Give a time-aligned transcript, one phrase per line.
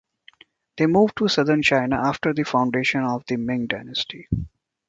[0.77, 4.27] They moved to southern China after the foundation of the Ming dynasty.